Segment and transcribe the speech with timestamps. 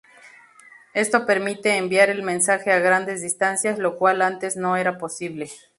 [0.95, 5.51] Esto permite enviar el mensaje a grandes distancias, lo cual antes no era posible.